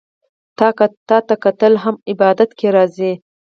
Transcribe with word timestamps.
تاته 1.07 1.35
کتل 1.43 1.73
هم 1.83 1.95
عبادت 2.11 2.49
کی 2.57 2.67
راځي 2.75 3.11